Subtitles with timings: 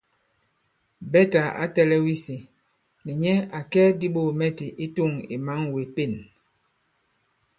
[1.11, 2.37] Bɛtà ǎ tɛ̄lɛ̄w isī
[3.03, 6.13] nì nyɛ à kɛ diɓogìmɛtì i tûŋ ì mǎn wě Pên.